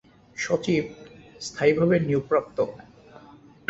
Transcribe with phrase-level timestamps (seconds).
[0.37, 0.83] সচিব
[1.41, 2.57] স্থায়ীভাবে নিয়োগপ্রাপ্ত।